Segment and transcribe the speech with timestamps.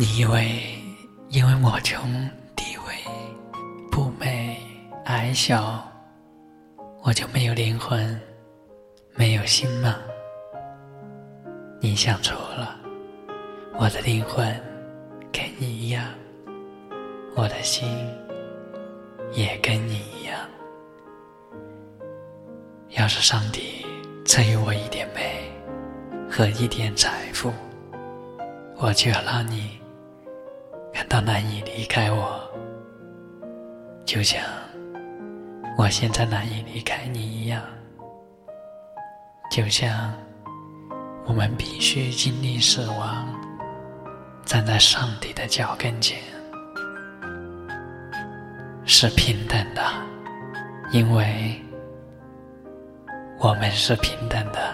[0.00, 0.62] 你以为
[1.28, 2.00] 因为我穷、
[2.54, 2.94] 地位
[3.90, 4.56] 不美、
[5.06, 5.82] 矮小，
[7.02, 8.16] 我就没有灵魂、
[9.16, 9.96] 没有心吗？
[11.80, 12.78] 你想错了，
[13.76, 14.46] 我的灵魂
[15.32, 16.04] 跟你一样，
[17.34, 17.88] 我的心
[19.32, 20.38] 也跟你一样。
[22.90, 23.84] 要是上帝
[24.24, 25.50] 赐予我一点美
[26.30, 27.52] 和一点财富，
[28.76, 29.76] 我就要让你
[31.08, 32.38] 到难以离开我，
[34.04, 34.42] 就像
[35.76, 37.62] 我现在难以离开你一样，
[39.50, 40.12] 就像
[41.24, 43.26] 我们必须经历死亡，
[44.44, 46.18] 站在上帝的脚跟前，
[48.84, 49.82] 是平等的，
[50.92, 51.60] 因为。
[53.40, 54.67] 我们是平等的。